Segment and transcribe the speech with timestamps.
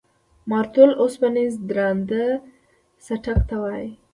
[0.49, 2.25] مارتول اوسپنیز درانده
[3.05, 3.89] څټک ته وایي.